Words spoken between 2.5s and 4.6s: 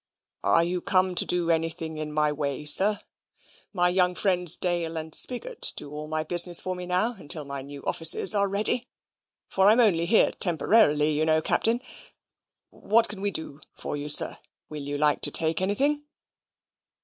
sir? My young friends